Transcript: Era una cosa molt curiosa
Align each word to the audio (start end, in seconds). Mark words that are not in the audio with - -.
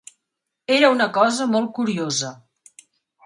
Era 0.77 0.89
una 0.95 1.07
cosa 1.17 1.47
molt 1.55 1.69
curiosa 1.79 2.31